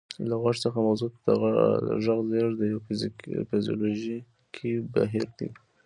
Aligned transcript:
له 0.29 0.35
غوږ 0.41 0.55
څخه 0.65 0.77
مغزو 0.85 1.07
ته 1.13 1.17
د 1.25 1.31
غږ 2.03 2.19
لیږد 2.31 2.59
یو 2.71 2.79
فزیولوژیکي 3.49 4.73
بهیر 4.93 5.27
دی 5.37 5.49